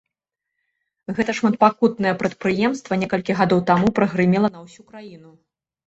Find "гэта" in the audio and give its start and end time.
1.19-1.31